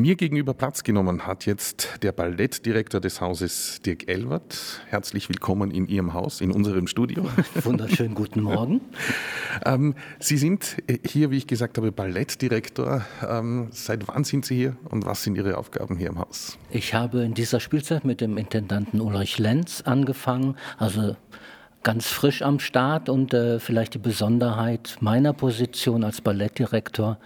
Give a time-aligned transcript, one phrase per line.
[0.00, 4.80] Mir gegenüber Platz genommen hat jetzt der Ballettdirektor des Hauses Dirk Elwert.
[4.86, 7.28] Herzlich willkommen in Ihrem Haus, in unserem Studio.
[7.64, 8.80] Wunderschönen guten Morgen.
[9.66, 13.04] ähm, Sie sind hier, wie ich gesagt habe, Ballettdirektor.
[13.28, 16.56] Ähm, seit wann sind Sie hier und was sind Ihre Aufgaben hier im Haus?
[16.70, 21.14] Ich habe in dieser Spielzeit mit dem Intendanten Ulrich Lenz angefangen, also
[21.82, 27.18] ganz frisch am Start und äh, vielleicht die Besonderheit meiner Position als Ballettdirektor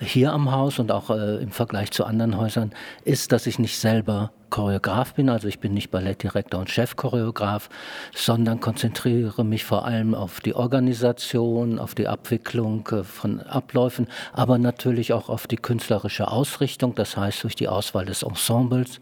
[0.00, 2.72] hier am Haus und auch äh, im Vergleich zu anderen Häusern
[3.04, 7.70] ist, dass ich nicht selber Choreograf bin, also ich bin nicht Ballettdirektor und Chefchoreograf,
[8.14, 14.58] sondern konzentriere mich vor allem auf die Organisation, auf die Abwicklung äh, von Abläufen, aber
[14.58, 19.00] natürlich auch auf die künstlerische Ausrichtung, das heißt durch die Auswahl des Ensembles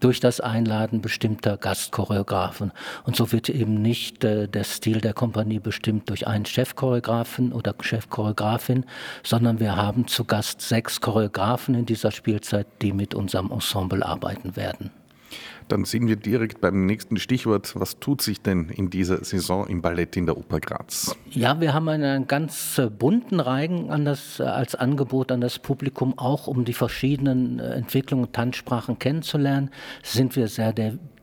[0.00, 2.72] durch das Einladen bestimmter Gastchoreografen.
[3.04, 7.74] Und so wird eben nicht äh, der Stil der Kompanie bestimmt durch einen Chefchoreografen oder
[7.80, 8.84] Chefchoreografin,
[9.22, 14.56] sondern wir haben zu Gast sechs Choreografen in dieser Spielzeit, die mit unserem Ensemble arbeiten
[14.56, 14.90] werden.
[15.68, 17.74] Dann sind wir direkt beim nächsten Stichwort.
[17.76, 21.14] Was tut sich denn in dieser Saison im Ballett in der Oper Graz?
[21.30, 26.46] Ja, wir haben einen ganz bunten Reigen an das, als Angebot an das Publikum, auch
[26.46, 29.70] um die verschiedenen Entwicklungen und Tanzsprachen kennenzulernen.
[30.02, 30.72] Sind wir sehr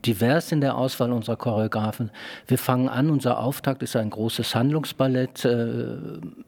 [0.06, 2.10] divers in der Auswahl unserer Choreografen.
[2.46, 5.96] Wir fangen an, unser Auftakt ist ein großes Handlungsballett äh,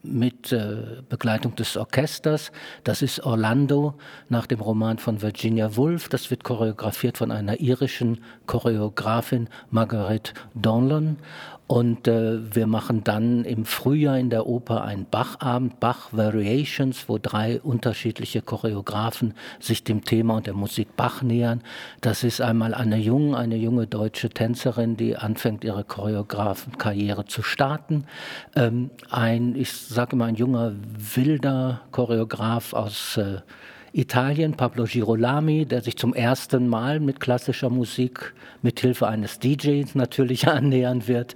[0.03, 2.53] mit äh, Begleitung des Orchesters.
[2.85, 3.95] Das ist Orlando
[4.29, 6.09] nach dem Roman von Virginia Woolf.
[6.09, 7.88] Das wird choreografiert von einer irischen
[8.47, 11.17] Choreografin Margaret Donlon.
[11.69, 17.19] Und äh, wir machen dann im Frühjahr in der Oper einen Bachabend, Bach Variations, wo
[17.19, 21.61] drei unterschiedliche Choreografen sich dem Thema und der Musik Bach nähern.
[22.00, 28.05] Das ist einmal Anne Jung, eine junge deutsche Tänzerin, die anfängt, ihre Choreografenkarriere zu starten.
[28.56, 33.41] Ähm, ein, ich sage immer, ein junger, wilder Choreograf aus äh,
[33.92, 39.94] Italien, Pablo Girolami, der sich zum ersten Mal mit klassischer Musik mit Hilfe eines DJs
[39.94, 41.34] natürlich annähern wird.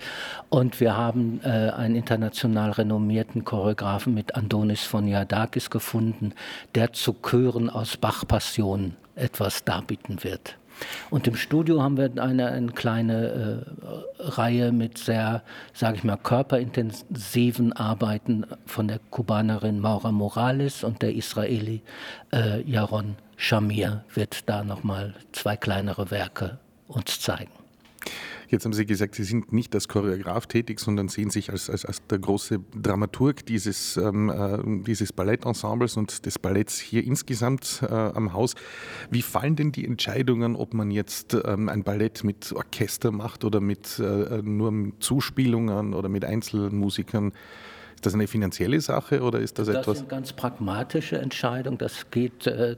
[0.48, 6.34] Und wir haben äh, einen international renommierten Choreografen mit Andonis von Iadakis gefunden,
[6.74, 10.56] der zu Chören aus Bach-Passionen etwas darbieten wird.
[11.10, 13.64] Und im Studio haben wir eine, eine kleine
[14.18, 15.42] äh, Reihe mit sehr,
[15.74, 21.82] sage ich mal, körperintensiven Arbeiten von der Kubanerin Maura Morales und der Israeli
[22.32, 26.58] äh, Yaron Shamir wird da nochmal zwei kleinere Werke
[26.88, 27.50] uns zeigen.
[28.52, 31.86] Jetzt haben Sie gesagt, Sie sind nicht als Choreograf tätig, sondern sehen sich als, als,
[31.86, 37.86] als der große Dramaturg dieses, ähm, äh, dieses Ballettensembles und des Balletts hier insgesamt äh,
[37.86, 38.54] am Haus.
[39.10, 43.62] Wie fallen denn die Entscheidungen, ob man jetzt ähm, ein Ballett mit Orchester macht oder
[43.62, 47.32] mit äh, nur Zuspielungen oder mit Einzelmusikern?
[47.94, 49.86] Ist das eine finanzielle Sache oder ist das, das etwas?
[49.86, 51.78] Das ist eine ganz pragmatische Entscheidung.
[51.78, 52.76] Das geht äh,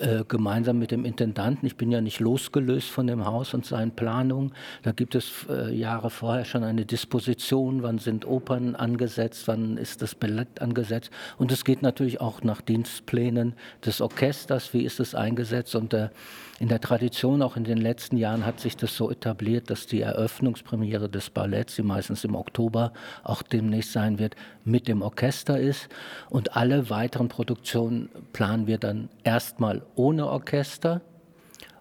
[0.00, 1.66] äh, gemeinsam mit dem Intendanten.
[1.66, 4.52] Ich bin ja nicht losgelöst von dem Haus und seinen Planungen.
[4.82, 10.02] Da gibt es äh, Jahre vorher schon eine Disposition, wann sind Opern angesetzt, wann ist
[10.02, 11.10] das Ballett angesetzt.
[11.38, 13.54] Und es geht natürlich auch nach Dienstplänen
[13.84, 15.74] des Orchesters, wie ist es eingesetzt.
[15.74, 16.10] Und äh,
[16.58, 20.00] in der Tradition, auch in den letzten Jahren, hat sich das so etabliert, dass die
[20.00, 22.92] Eröffnungspremiere des Balletts, die meistens im Oktober
[23.24, 25.88] auch demnächst sein wird, mit dem Orchester ist.
[26.30, 31.00] Und alle weiteren Produktionen planen wir dann erstmal ohne Orchester.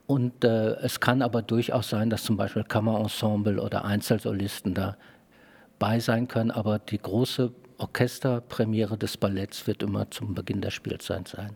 [0.08, 4.98] Und äh, es kann aber durchaus sein, dass zum Beispiel Kammerensemble oder Einzelsolisten da
[5.80, 6.52] bei sein können.
[6.52, 11.56] Aber die große Orchesterpremiere des Balletts wird immer zum Beginn der Spielzeit sein.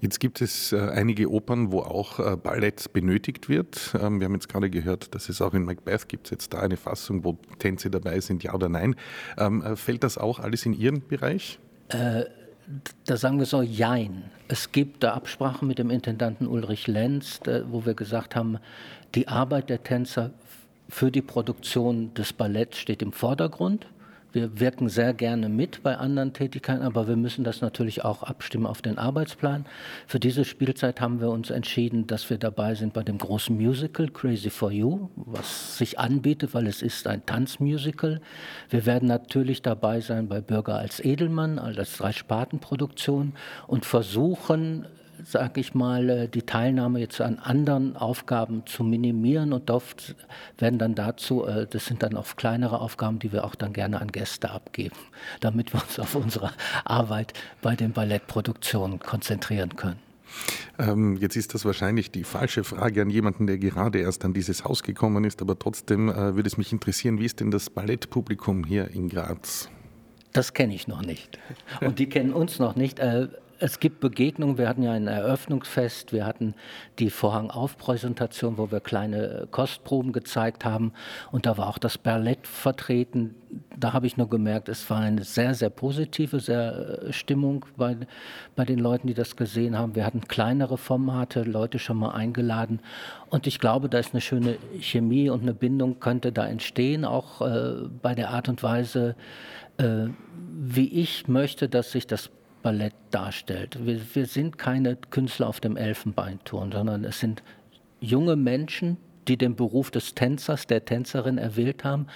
[0.00, 3.94] Jetzt gibt es äh, einige Opern, wo auch äh, Ballett benötigt wird.
[4.00, 6.76] Ähm, wir haben jetzt gerade gehört, dass es auch in Macbeth gibt jetzt da eine
[6.76, 8.96] Fassung, wo Tänze dabei sind, ja oder nein.
[9.38, 11.58] Ähm, äh, fällt das auch alles in Ihren Bereich?
[13.06, 14.24] Da sagen wir so, jein.
[14.48, 18.58] Es gibt da Absprachen mit dem Intendanten Ulrich Lenz, wo wir gesagt haben,
[19.14, 20.30] die Arbeit der Tänzer
[20.88, 23.86] für die Produktion des Balletts steht im Vordergrund.
[24.32, 28.66] Wir wirken sehr gerne mit bei anderen Tätigkeiten, aber wir müssen das natürlich auch abstimmen
[28.66, 29.66] auf den Arbeitsplan.
[30.06, 34.08] Für diese Spielzeit haben wir uns entschieden, dass wir dabei sind bei dem großen Musical
[34.08, 38.20] Crazy for You, was sich anbietet, weil es ist ein Tanzmusical.
[38.70, 43.34] Wir werden natürlich dabei sein bei Bürger als Edelmann, als Drei-Sparten-Produktion
[43.66, 44.86] und versuchen,
[45.24, 50.14] sage ich mal, äh, die Teilnahme jetzt an anderen Aufgaben zu minimieren und oft
[50.58, 54.00] werden dann dazu, äh, das sind dann oft kleinere Aufgaben, die wir auch dann gerne
[54.00, 54.96] an Gäste abgeben,
[55.40, 56.50] damit wir uns auf unsere
[56.84, 59.98] Arbeit bei den Ballettproduktionen konzentrieren können.
[60.78, 64.64] Ähm, jetzt ist das wahrscheinlich die falsche Frage an jemanden, der gerade erst an dieses
[64.64, 68.64] Haus gekommen ist, aber trotzdem äh, würde es mich interessieren, wie ist denn das Ballettpublikum
[68.64, 69.68] hier in Graz?
[70.32, 71.38] Das kenne ich noch nicht.
[71.82, 73.00] Und die kennen uns noch nicht.
[73.62, 74.58] Äh, es gibt Begegnungen.
[74.58, 76.54] Wir hatten ja ein Eröffnungsfest, wir hatten
[76.98, 80.92] die Vorhangaufpräsentation, wo wir kleine Kostproben gezeigt haben.
[81.30, 83.34] Und da war auch das Ballett vertreten.
[83.76, 87.96] Da habe ich nur gemerkt, es war eine sehr, sehr positive sehr, äh, Stimmung bei,
[88.56, 89.94] bei den Leuten, die das gesehen haben.
[89.94, 92.80] Wir hatten kleinere Formate, Leute schon mal eingeladen.
[93.30, 97.40] Und ich glaube, da ist eine schöne Chemie und eine Bindung könnte da entstehen, auch
[97.40, 99.16] äh, bei der Art und Weise,
[99.78, 100.06] äh,
[100.54, 102.30] wie ich möchte, dass sich das
[102.62, 103.78] Ballett darstellt.
[103.84, 107.42] Wir, wir sind keine Künstler auf dem Elfenbeinturm, sondern es sind
[108.00, 108.96] junge Menschen,
[109.28, 112.06] die den Beruf des Tänzers, der Tänzerin erwählt haben,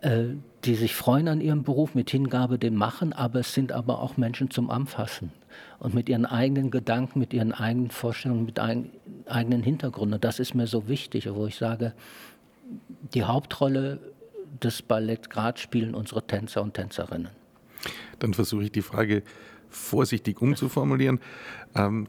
[0.00, 0.24] äh,
[0.64, 4.16] die sich freuen an ihrem Beruf, mit Hingabe den machen, aber es sind aber auch
[4.16, 5.32] Menschen zum Anfassen
[5.80, 8.90] und mit ihren eigenen Gedanken, mit ihren eigenen Vorstellungen, mit ein,
[9.26, 10.20] eigenen Hintergründen.
[10.20, 11.94] Das ist mir so wichtig, wo ich sage,
[13.12, 13.98] die Hauptrolle
[14.62, 17.30] des Ballett Grad spielen unsere Tänzer und Tänzerinnen.
[18.20, 19.22] Dann versuche ich die Frage
[19.72, 21.20] vorsichtig umzuformulieren.
[21.74, 22.06] Ähm,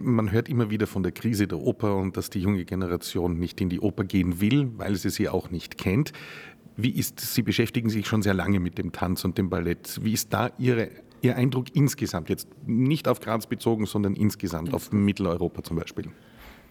[0.00, 3.60] man hört immer wieder von der Krise der Oper und dass die junge Generation nicht
[3.60, 6.12] in die Oper gehen will, weil sie sie auch nicht kennt.
[6.76, 10.00] Wie ist, Sie beschäftigen sich schon sehr lange mit dem Tanz und dem Ballett.
[10.02, 10.88] Wie ist da Ihre,
[11.20, 16.06] Ihr Eindruck insgesamt, jetzt nicht auf Graz bezogen, sondern insgesamt auf Mitteleuropa zum Beispiel?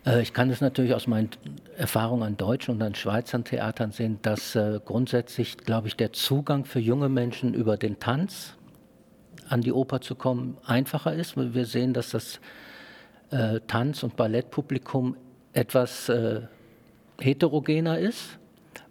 [0.06, 1.30] Äh, ich kann es natürlich aus meinen
[1.78, 6.66] Erfahrungen an deutschen und an Schweizer Theatern sehen, dass äh, grundsätzlich, glaube ich, der Zugang
[6.66, 8.56] für junge Menschen über den Tanz
[9.50, 11.36] an die Oper zu kommen einfacher ist.
[11.38, 12.40] Wir sehen, dass das
[13.32, 15.18] äh, Tanz- und Ballettpublikum
[15.54, 16.42] etwas äh,
[17.20, 18.38] heterogener ist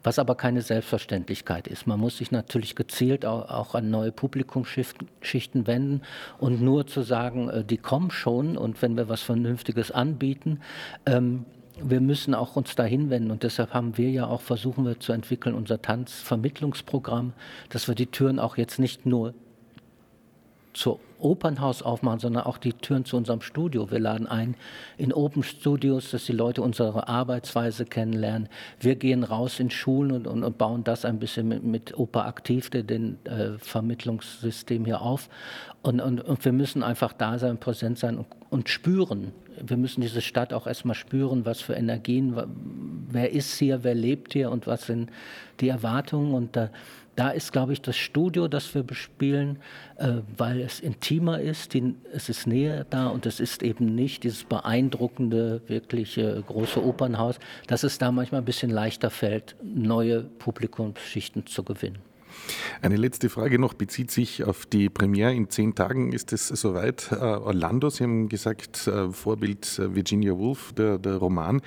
[0.02, 1.86] was aber keine Selbstverständlichkeit ist.
[1.86, 6.02] Man muss sich natürlich gezielt auch, auch an neue Publikumsschichten wenden
[6.38, 10.60] und nur zu sagen, äh, die kommen schon und wenn wir was Vernünftiges anbieten,
[11.06, 11.44] ähm,
[11.82, 15.12] wir müssen auch uns dahin wenden und deshalb haben wir ja auch versuchen wir zu
[15.12, 17.32] entwickeln unser Tanzvermittlungsprogramm,
[17.70, 19.34] dass wir die Türen auch jetzt nicht nur
[20.74, 21.00] 错。
[21.20, 23.90] Opernhaus aufmachen, sondern auch die Türen zu unserem Studio.
[23.90, 24.56] Wir laden ein
[24.96, 28.48] in Open Studios, dass die Leute unsere Arbeitsweise kennenlernen.
[28.80, 32.26] Wir gehen raus in Schulen und, und, und bauen das ein bisschen mit, mit Oper
[32.26, 35.28] Aktiv, den äh, Vermittlungssystem hier auf.
[35.82, 39.32] Und, und, und wir müssen einfach da sein, präsent sein und, und spüren.
[39.62, 42.36] Wir müssen diese Stadt auch erstmal spüren, was für Energien,
[43.08, 45.10] wer ist hier, wer lebt hier und was sind
[45.60, 46.34] die Erwartungen.
[46.34, 46.70] Und da,
[47.16, 49.58] da ist, glaube ich, das Studio, das wir bespielen,
[49.96, 54.22] äh, weil es intimer ist, die, es ist näher da und es ist eben nicht
[54.22, 60.22] dieses beeindruckende, wirklich äh, große Opernhaus, dass es da manchmal ein bisschen leichter fällt, neue
[60.22, 61.98] Publikumsschichten zu gewinnen.
[62.80, 65.34] Eine letzte Frage noch bezieht sich auf die Premiere.
[65.34, 67.10] In zehn Tagen ist es soweit.
[67.10, 71.60] Äh, Orlando, Sie haben gesagt, äh, Vorbild äh, Virginia Woolf, der, der Roman.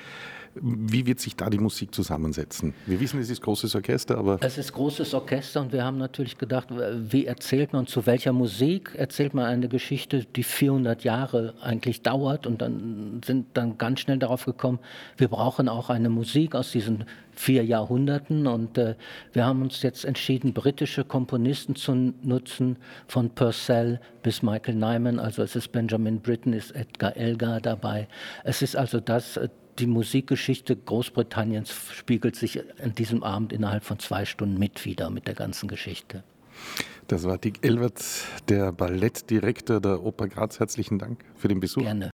[0.55, 2.73] Wie wird sich da die Musik zusammensetzen?
[2.85, 4.38] Wir wissen, es ist großes Orchester, aber.
[4.41, 8.91] Es ist großes Orchester und wir haben natürlich gedacht, wie erzählt man, zu welcher Musik
[8.95, 14.19] erzählt man eine Geschichte, die 400 Jahre eigentlich dauert und dann sind dann ganz schnell
[14.19, 14.79] darauf gekommen,
[15.17, 17.05] wir brauchen auch eine Musik aus diesen
[17.35, 18.95] vier Jahrhunderten und äh,
[19.33, 22.77] wir haben uns jetzt entschieden, britische Komponisten zu nutzen,
[23.07, 28.07] von Purcell bis Michael Nyman, also es ist Benjamin Britten, ist Edgar Elgar dabei.
[28.44, 29.39] Es ist also das,
[29.79, 35.27] die Musikgeschichte Großbritanniens spiegelt sich an diesem Abend innerhalb von zwei Stunden mit wieder mit
[35.27, 36.23] der ganzen Geschichte.
[37.07, 38.03] Das war Dick Elwert,
[38.49, 40.59] der Ballettdirektor der Oper Graz.
[40.59, 41.83] Herzlichen Dank für den Besuch.
[41.83, 42.11] Gerne.